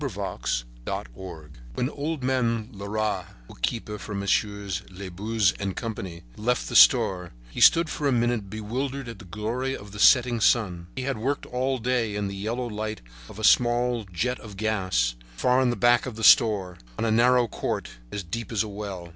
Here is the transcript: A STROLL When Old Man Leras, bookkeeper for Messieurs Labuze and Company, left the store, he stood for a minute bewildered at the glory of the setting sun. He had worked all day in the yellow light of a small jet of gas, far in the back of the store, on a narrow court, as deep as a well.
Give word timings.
A 0.03 0.09
STROLL 0.09 1.49
When 1.75 1.87
Old 1.91 2.23
Man 2.23 2.69
Leras, 2.73 3.23
bookkeeper 3.47 3.99
for 3.99 4.15
Messieurs 4.15 4.81
Labuze 4.89 5.53
and 5.59 5.75
Company, 5.75 6.23
left 6.35 6.67
the 6.69 6.75
store, 6.75 7.33
he 7.51 7.61
stood 7.61 7.87
for 7.87 8.07
a 8.07 8.11
minute 8.11 8.49
bewildered 8.49 9.07
at 9.07 9.19
the 9.19 9.25
glory 9.25 9.77
of 9.77 9.91
the 9.91 9.99
setting 9.99 10.39
sun. 10.41 10.87
He 10.95 11.03
had 11.03 11.19
worked 11.19 11.45
all 11.45 11.77
day 11.77 12.15
in 12.15 12.27
the 12.27 12.35
yellow 12.35 12.65
light 12.67 13.01
of 13.29 13.37
a 13.37 13.43
small 13.43 14.07
jet 14.11 14.39
of 14.39 14.57
gas, 14.57 15.13
far 15.35 15.61
in 15.61 15.69
the 15.69 15.75
back 15.75 16.07
of 16.07 16.15
the 16.15 16.23
store, 16.23 16.79
on 16.97 17.05
a 17.05 17.11
narrow 17.11 17.47
court, 17.47 17.89
as 18.11 18.23
deep 18.23 18.51
as 18.51 18.63
a 18.63 18.67
well. 18.67 19.09